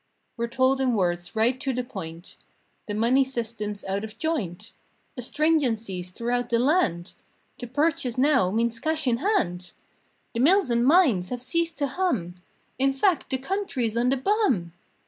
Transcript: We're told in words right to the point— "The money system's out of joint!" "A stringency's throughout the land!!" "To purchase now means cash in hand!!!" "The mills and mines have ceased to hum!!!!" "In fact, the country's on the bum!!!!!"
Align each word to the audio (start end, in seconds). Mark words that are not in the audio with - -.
We're 0.35 0.47
told 0.47 0.81
in 0.81 0.95
words 0.95 1.35
right 1.35 1.59
to 1.61 1.73
the 1.73 1.83
point— 1.83 2.35
"The 2.87 2.95
money 2.95 3.23
system's 3.23 3.83
out 3.83 4.03
of 4.03 4.17
joint!" 4.17 4.71
"A 5.15 5.21
stringency's 5.21 6.09
throughout 6.09 6.49
the 6.49 6.57
land!!" 6.57 7.13
"To 7.59 7.67
purchase 7.67 8.17
now 8.17 8.49
means 8.49 8.79
cash 8.79 9.05
in 9.05 9.17
hand!!!" 9.17 9.73
"The 10.33 10.39
mills 10.39 10.71
and 10.71 10.83
mines 10.87 11.29
have 11.29 11.39
ceased 11.39 11.77
to 11.77 11.85
hum!!!!" 11.85 12.33
"In 12.79 12.93
fact, 12.93 13.29
the 13.29 13.37
country's 13.37 13.95
on 13.95 14.09
the 14.09 14.17
bum!!!!!" 14.17 14.71